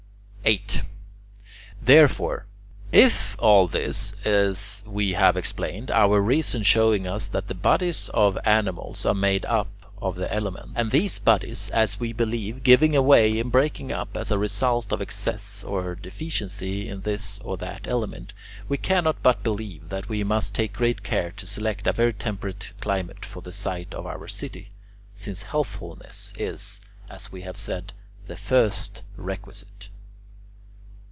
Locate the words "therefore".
1.81-2.45